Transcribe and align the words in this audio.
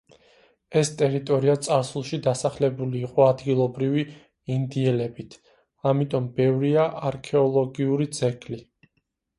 ეს 0.79 0.89
ტერიტორია 1.01 1.55
წარსულში 1.67 2.19
დასახლებული 2.27 3.01
იყო 3.09 3.27
ადგილობრივი 3.33 4.07
ინდიელებით, 4.57 5.39
ამიტომ 5.93 6.35
ბევრია 6.43 6.89
არქეოლოგიური 7.13 8.13
ძეგლი. 8.23 8.63